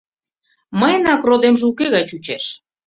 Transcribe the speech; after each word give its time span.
Мыйынак 0.79 1.21
родемже 1.29 1.63
уке 1.71 1.85
гай 1.93 2.03
чучеш. 2.09 2.43